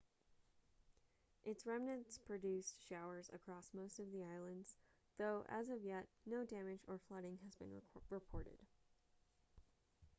its 1.45 1.67
remnants 1.67 2.17
produced 2.17 2.81
showers 2.89 3.29
across 3.35 3.69
most 3.71 3.99
of 3.99 4.11
the 4.11 4.23
islands 4.23 4.73
though 5.19 5.45
as 5.47 5.69
of 5.69 5.83
yet 5.83 6.07
no 6.25 6.43
damage 6.43 6.81
or 6.87 6.97
flooding 6.97 7.37
has 7.43 7.53
been 7.53 7.69
reported 8.09 8.57